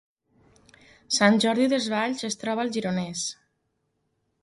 Sant 1.17 1.37
Jordi 1.45 1.69
Desvalls 1.75 2.27
es 2.31 2.41
troba 2.45 2.67
al 2.67 2.75
Gironès 2.79 3.31